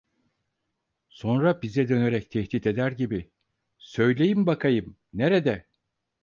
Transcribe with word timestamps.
Sonra 1.09 1.61
bize 1.61 1.87
dönerek 1.89 2.31
tehdit 2.31 2.67
eder 2.67 2.91
gibi: 2.91 3.31
"Söyleyin 3.77 4.45
bakayım, 4.47 4.97
nerede?". 5.13 5.65